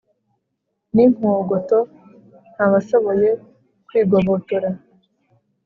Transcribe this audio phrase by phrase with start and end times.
[0.93, 1.79] n’inkogoto
[2.53, 3.29] ntawashoboye
[3.87, 4.69] kwigobotora